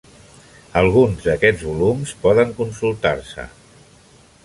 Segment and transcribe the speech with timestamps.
[0.81, 3.49] Alguns d'aquests volums poden consultar-se.